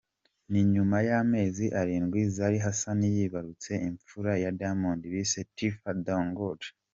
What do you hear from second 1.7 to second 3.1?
arindwi Zari Hassan